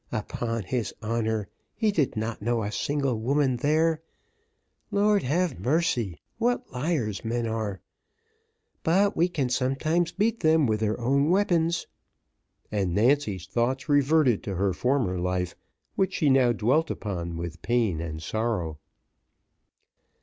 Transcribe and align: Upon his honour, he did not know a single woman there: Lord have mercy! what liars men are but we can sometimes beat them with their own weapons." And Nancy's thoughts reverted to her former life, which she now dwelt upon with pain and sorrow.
Upon 0.11 0.63
his 0.63 0.95
honour, 1.03 1.47
he 1.75 1.91
did 1.91 2.17
not 2.17 2.41
know 2.41 2.63
a 2.63 2.71
single 2.71 3.19
woman 3.19 3.57
there: 3.57 4.01
Lord 4.89 5.21
have 5.21 5.59
mercy! 5.59 6.19
what 6.39 6.67
liars 6.73 7.23
men 7.23 7.45
are 7.45 7.81
but 8.81 9.15
we 9.15 9.29
can 9.29 9.47
sometimes 9.49 10.11
beat 10.11 10.39
them 10.39 10.65
with 10.65 10.79
their 10.79 10.99
own 10.99 11.29
weapons." 11.29 11.85
And 12.71 12.95
Nancy's 12.95 13.45
thoughts 13.45 13.87
reverted 13.87 14.41
to 14.45 14.55
her 14.55 14.73
former 14.73 15.19
life, 15.19 15.53
which 15.93 16.15
she 16.15 16.31
now 16.31 16.51
dwelt 16.51 16.89
upon 16.89 17.37
with 17.37 17.61
pain 17.61 18.01
and 18.01 18.23
sorrow. 18.23 18.79